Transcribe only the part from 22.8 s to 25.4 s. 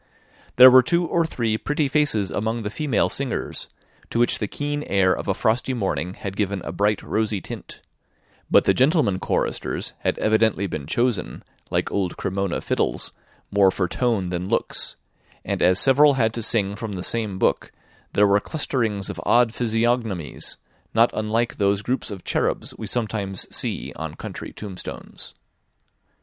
sometimes see on country tombstones.